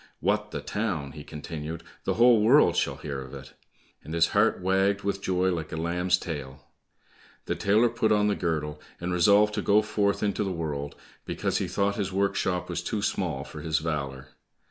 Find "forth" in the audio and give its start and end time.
9.83-10.23